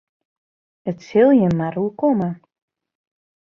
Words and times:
It 0.91 0.97
sil 1.07 1.29
jin 1.39 1.53
mar 1.59 1.75
oerkomme. 1.81 2.29